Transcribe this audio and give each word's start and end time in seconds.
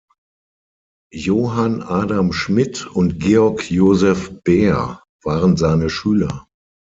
Johann 1.13 1.83
Adam 1.83 2.33
Schmidt 2.33 2.87
und 2.87 3.19
Georg 3.19 3.69
Joseph 3.69 4.31
Beer 4.43 5.03
waren 5.21 5.57
seine 5.57 5.91
Schüler. 5.91 6.47